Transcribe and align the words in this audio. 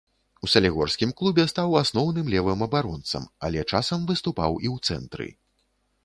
У 0.45 0.47
салігорскім 0.51 1.09
клубе 1.17 1.43
стаў 1.51 1.75
асноўным 1.81 2.31
левым 2.35 2.63
абаронцам, 2.67 3.27
але 3.49 3.59
часам 3.71 4.07
выступаў 4.13 4.51
і 4.65 4.71
ў 4.75 4.89
цэнтры. 4.89 5.29